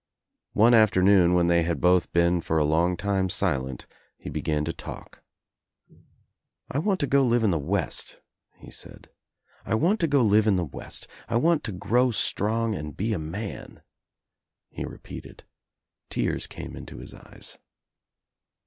[0.53, 3.85] One afternoon when they had both been for a long time silent
[4.17, 5.21] he began to talk.
[6.71, 8.19] "I want to go live In the West,"
[8.55, 9.11] he said.
[9.63, 11.07] "I want to go live in the West.
[11.29, 13.83] I want to grow strong and be a man,"
[14.71, 15.43] he repeated.,
[16.09, 17.59] Tears came Into his eyes.